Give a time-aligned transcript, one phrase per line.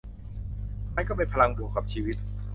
[0.95, 2.17] มันก็เป็นพลังบวกกับชีวิต